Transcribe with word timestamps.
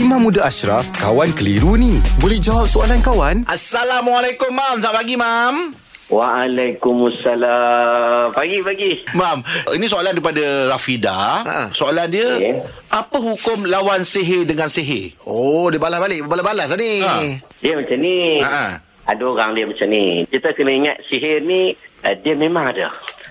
Imam 0.00 0.24
Muda 0.24 0.48
Ashraf, 0.48 0.88
kawan 0.96 1.28
keliru 1.36 1.76
ni. 1.76 2.00
Boleh 2.24 2.40
jawab 2.40 2.64
soalan 2.64 3.04
kawan? 3.04 3.44
Assalamualaikum, 3.44 4.48
Mam. 4.48 4.80
Selamat 4.80 5.04
pagi, 5.04 5.12
Mam. 5.20 5.76
Waalaikumsalam. 6.08 8.32
Pagi-pagi. 8.32 9.12
Mam, 9.12 9.44
ini 9.76 9.92
soalan 9.92 10.16
daripada 10.16 10.72
Rafida. 10.72 11.44
Ha. 11.44 11.68
Soalan 11.76 12.08
dia, 12.08 12.32
Okey. 12.32 12.64
apa 12.88 13.20
hukum 13.20 13.68
lawan 13.68 14.00
sihir 14.00 14.48
dengan 14.48 14.72
sihir? 14.72 15.20
Oh, 15.28 15.68
dia 15.68 15.76
balas 15.76 16.00
balik. 16.00 16.24
Balas-balas 16.24 16.72
lah 16.72 16.80
ni. 16.80 17.04
Ha. 17.04 17.36
Dia 17.60 17.76
macam 17.76 18.00
ni. 18.00 18.40
Ha. 18.40 18.80
Ada 19.04 19.20
orang 19.20 19.52
dia 19.52 19.68
macam 19.68 19.84
ni. 19.84 20.24
Kita 20.32 20.56
kena 20.56 20.72
ingat 20.72 20.96
sihir 21.12 21.44
ni, 21.44 21.76
uh, 22.08 22.16
dia 22.24 22.32
memang 22.40 22.72
ada. 22.72 22.88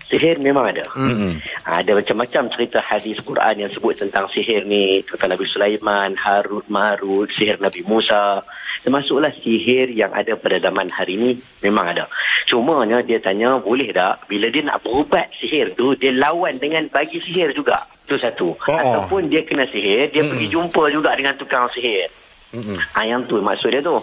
Sihir 0.09 0.41
memang 0.41 0.65
ada. 0.73 0.81
Mm-mm. 0.97 1.37
Ada 1.69 1.93
macam-macam 1.93 2.49
cerita 2.57 2.81
hadis 2.81 3.21
Quran 3.21 3.61
yang 3.61 3.69
sebut 3.69 3.93
tentang 3.93 4.25
sihir 4.33 4.65
ni. 4.65 5.05
Tentang 5.05 5.37
Nabi 5.37 5.45
Sulaiman, 5.45 6.17
Harut, 6.17 6.65
Marut, 6.65 7.29
sihir 7.37 7.61
Nabi 7.61 7.85
Musa. 7.85 8.41
Termasuklah 8.81 9.29
sihir 9.29 9.93
yang 9.93 10.09
ada 10.09 10.33
pada 10.33 10.57
zaman 10.57 10.89
hari 10.89 11.13
ni 11.13 11.37
memang 11.61 11.93
ada. 11.93 12.09
Cumanya 12.49 13.05
dia 13.05 13.21
tanya, 13.21 13.61
boleh 13.61 13.93
tak 13.93 14.25
bila 14.25 14.49
dia 14.49 14.65
nak 14.65 14.81
berubat 14.81 15.29
sihir 15.37 15.77
tu, 15.77 15.93
dia 15.93 16.09
lawan 16.09 16.57
dengan 16.57 16.89
bagi 16.89 17.21
sihir 17.21 17.53
juga. 17.53 17.77
Itu 18.09 18.17
satu. 18.17 18.57
Oh. 18.57 18.79
Ataupun 18.81 19.29
dia 19.29 19.45
kena 19.45 19.69
sihir, 19.69 20.09
dia 20.09 20.25
pergi 20.25 20.49
jumpa 20.49 20.89
juga 20.89 21.13
dengan 21.13 21.37
tukang 21.37 21.69
sihir. 21.69 22.09
Mm-mm. 22.49 22.81
Ha, 22.97 23.05
yang 23.05 23.21
tu 23.29 23.37
maksud 23.37 23.69
dia 23.69 23.85
tu. 23.85 23.93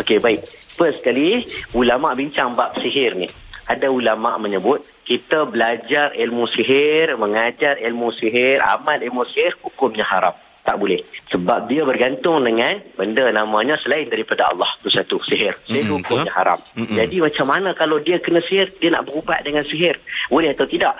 Okey, 0.00 0.24
baik. 0.24 0.40
First 0.72 1.04
sekali, 1.04 1.44
ulama 1.76 2.16
bincang 2.16 2.56
bab 2.56 2.72
sihir 2.80 3.12
ni. 3.12 3.28
Ada 3.70 3.86
ulama 3.86 4.34
menyebut 4.42 4.82
kita 5.06 5.46
belajar 5.46 6.10
ilmu 6.18 6.50
sihir, 6.50 7.14
mengajar 7.14 7.78
ilmu 7.78 8.10
sihir, 8.18 8.58
amal 8.58 8.98
ilmu 8.98 9.22
sihir, 9.30 9.54
hukumnya 9.62 10.02
haram. 10.02 10.34
Tak 10.60 10.76
boleh. 10.76 11.00
Sebab 11.30 11.70
dia 11.70 11.86
bergantung 11.86 12.42
dengan 12.44 12.82
benda 12.98 13.30
namanya 13.32 13.78
selain 13.80 14.10
daripada 14.10 14.50
Allah. 14.50 14.68
Itu 14.82 14.90
satu, 14.92 15.16
sihir. 15.24 15.56
Sihir 15.64 15.88
Mm-mm, 15.88 16.02
hukumnya 16.02 16.34
haram. 16.36 16.60
Mm-mm. 16.76 16.98
Jadi 16.98 17.16
macam 17.22 17.46
mana 17.48 17.72
kalau 17.72 17.96
dia 18.02 18.20
kena 18.20 18.42
sihir, 18.44 18.68
dia 18.76 18.92
nak 18.92 19.08
berubat 19.08 19.40
dengan 19.46 19.64
sihir? 19.64 19.96
Boleh 20.28 20.52
atau 20.52 20.68
tidak? 20.68 20.98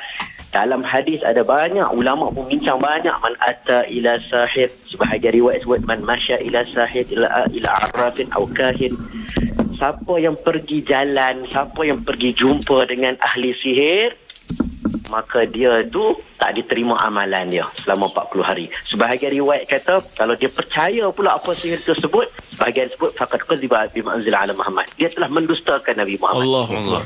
Dalam 0.50 0.82
hadis 0.82 1.22
ada 1.22 1.46
banyak 1.46 1.86
ulama 1.94 2.26
membincang 2.34 2.82
banyak 2.82 3.14
man 3.22 3.34
ata 3.38 3.86
ila 3.86 4.18
sahir 4.26 4.66
sebahagian 5.00 5.32
riwayat 5.40 5.64
sebut 5.64 5.80
man 5.88 6.04
masya 6.04 6.36
ila 6.44 6.60
sahir 6.76 7.08
ila 7.08 7.48
ila 7.48 7.70
arrafin 7.88 8.28
aw 8.36 8.44
kahin 8.52 8.92
siapa 9.80 10.14
yang 10.20 10.36
pergi 10.36 10.84
jalan 10.84 11.48
siapa 11.48 11.80
yang 11.88 12.04
pergi 12.04 12.36
jumpa 12.36 12.84
dengan 12.84 13.16
ahli 13.16 13.56
sihir 13.56 14.12
maka 15.10 15.42
dia 15.48 15.82
tu 15.90 16.14
tak 16.38 16.54
diterima 16.54 16.94
amalan 17.02 17.50
dia 17.50 17.66
selama 17.82 18.06
40 18.14 18.46
hari. 18.46 18.66
Sebahagian 18.86 19.34
riwayat 19.42 19.66
kata 19.66 19.98
kalau 20.14 20.38
dia 20.38 20.46
percaya 20.46 21.10
pula 21.10 21.34
apa 21.34 21.50
sihir 21.50 21.82
tersebut, 21.82 22.30
sebahagian 22.54 22.88
sebut 22.94 23.10
faqad 23.18 23.42
qadziba 23.42 23.90
bima 23.90 24.14
anzila 24.14 24.46
ala 24.46 24.54
Muhammad. 24.54 24.86
Dia 24.94 25.10
telah 25.10 25.26
mendustakan 25.28 25.98
Nabi 25.98 26.14
Muhammad. 26.16 26.46
Allah 26.46 26.68
Allah. 26.70 27.00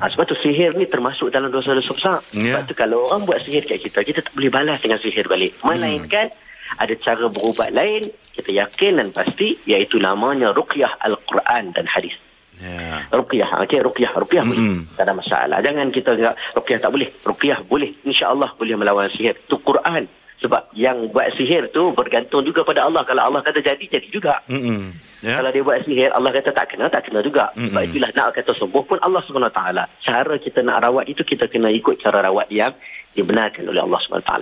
Ha, 0.00 0.08
sebab 0.08 0.24
tu 0.24 0.36
sihir 0.40 0.72
ni 0.80 0.88
termasuk 0.88 1.28
dalam 1.28 1.52
dosa-dosa 1.52 1.92
besar. 1.92 2.18
Ya. 2.32 2.58
Sebab 2.58 2.62
tu 2.64 2.74
kalau 2.74 3.04
orang 3.12 3.28
buat 3.28 3.38
sihir 3.44 3.68
kat 3.68 3.84
kita, 3.84 4.00
kita 4.02 4.24
tak 4.24 4.32
boleh 4.32 4.48
balas 4.48 4.80
dengan 4.80 4.98
sihir 4.98 5.28
balik. 5.28 5.52
Melainkan 5.60 6.32
ada 6.78 6.94
cara 7.00 7.26
berubat 7.26 7.74
lain, 7.74 8.06
kita 8.36 8.50
yakin 8.54 9.02
dan 9.02 9.08
pasti, 9.10 9.58
iaitu 9.66 9.98
namanya 9.98 10.54
ruqyah 10.54 11.00
Al-Quran 11.02 11.74
dan 11.74 11.86
hadis. 11.90 12.14
Ya. 12.60 13.08
Ruqyah, 13.08 13.64
okey, 13.64 13.80
ruqyah, 13.80 14.12
ruqyah 14.20 14.44
boleh. 14.44 14.60
Mm-mm. 14.60 14.92
Tak 14.92 15.08
ada 15.08 15.16
masalah. 15.16 15.58
Jangan 15.64 15.88
kita 15.88 16.12
ingat 16.12 16.36
ruqyah 16.52 16.78
tak 16.78 16.92
boleh. 16.92 17.08
Ruqyah 17.24 17.58
boleh. 17.64 17.90
InsyaAllah 18.04 18.52
boleh 18.60 18.76
melawan 18.76 19.08
sihir. 19.08 19.32
Itu 19.32 19.56
Quran. 19.64 20.04
Sebab 20.40 20.72
yang 20.72 21.08
buat 21.12 21.36
sihir 21.36 21.68
tu 21.68 21.92
bergantung 21.92 22.44
juga 22.44 22.64
pada 22.64 22.88
Allah. 22.88 23.04
Kalau 23.04 23.28
Allah 23.28 23.40
kata 23.44 23.60
jadi, 23.64 23.80
jadi 23.80 24.08
juga. 24.12 24.40
Mm-mm. 24.48 24.92
Ya. 25.24 25.40
Kalau 25.40 25.50
dia 25.52 25.64
buat 25.64 25.80
sihir, 25.84 26.12
Allah 26.12 26.32
kata 26.32 26.52
tak 26.52 26.66
kena, 26.76 26.88
tak 26.92 27.08
kena 27.08 27.20
juga. 27.24 27.48
Mm-mm. 27.56 27.72
Sebab 27.72 27.82
itulah 27.88 28.10
nak 28.12 28.28
kata 28.36 28.52
sembuh 28.56 28.82
pun 28.84 28.98
Allah 29.00 29.20
SWT. 29.24 29.60
Cara 30.04 30.34
kita 30.36 30.60
nak 30.60 30.84
rawat 30.84 31.04
itu, 31.08 31.24
kita 31.24 31.44
kena 31.48 31.72
ikut 31.72 31.96
cara 31.96 32.24
rawat 32.24 32.48
yang 32.52 32.72
dibenarkan 33.16 33.68
oleh 33.68 33.80
Allah 33.84 34.00
SWT. 34.00 34.32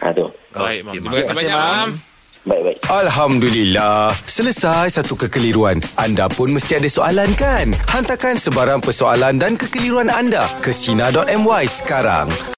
Ha, 0.00 0.12
tu. 0.12 0.28
Baik, 0.50 0.80
Mam. 0.82 0.92
Terima 0.94 1.10
kasih 1.10 1.34
banyak, 1.34 1.54
Mam. 1.54 1.90
Baik-baik. 2.40 2.76
Alhamdulillah. 2.88 4.16
Selesai 4.24 4.98
satu 4.98 5.14
kekeliruan. 5.14 5.78
Anda 5.94 6.26
pun 6.26 6.50
mesti 6.50 6.80
ada 6.80 6.88
soalan 6.88 7.30
kan? 7.36 7.70
Hantarkan 7.92 8.40
sebarang 8.40 8.80
persoalan 8.80 9.36
dan 9.36 9.54
kekeliruan 9.54 10.08
anda 10.08 10.48
ke 10.64 10.72
Sina.my 10.72 11.64
sekarang. 11.68 12.26